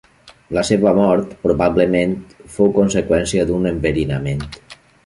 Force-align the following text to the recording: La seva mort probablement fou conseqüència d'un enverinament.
La 0.57 0.61
seva 0.69 0.93
mort 0.99 1.35
probablement 1.43 2.17
fou 2.57 2.73
conseqüència 2.81 3.47
d'un 3.53 3.73
enverinament. 3.75 4.47